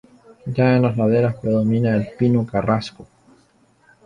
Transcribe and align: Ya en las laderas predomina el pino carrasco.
Ya 0.47 0.75
en 0.75 0.81
las 0.81 0.97
laderas 0.97 1.35
predomina 1.37 1.95
el 1.95 2.07
pino 2.17 2.43
carrasco. 2.43 3.05